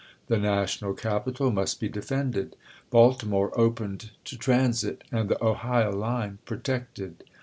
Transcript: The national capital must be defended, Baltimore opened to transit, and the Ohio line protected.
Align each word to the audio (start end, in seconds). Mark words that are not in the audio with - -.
The 0.29 0.39
national 0.39 0.95
capital 0.95 1.51
must 1.51 1.79
be 1.79 1.87
defended, 1.87 2.55
Baltimore 2.89 3.55
opened 3.55 4.09
to 4.25 4.35
transit, 4.35 5.03
and 5.11 5.29
the 5.29 5.43
Ohio 5.45 5.91
line 5.91 6.39
protected. 6.43 7.23